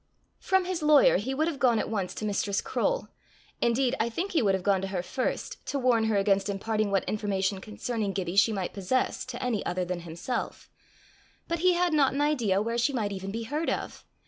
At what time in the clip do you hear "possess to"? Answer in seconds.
8.73-9.43